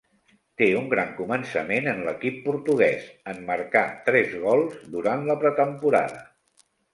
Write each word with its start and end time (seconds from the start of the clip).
Té 0.59 0.67
un 0.77 0.85
gran 0.93 1.09
començament 1.17 1.89
en 1.91 2.01
l'equip 2.07 2.39
portuguès, 2.47 3.03
en 3.35 3.43
marcar 3.51 3.85
tres 4.09 4.33
gols 4.47 4.81
durant 4.97 5.23
la 5.29 5.37
pretemporada. 5.45 6.27